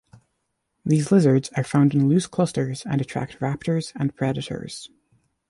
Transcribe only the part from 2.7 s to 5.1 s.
and attract raptors and predators.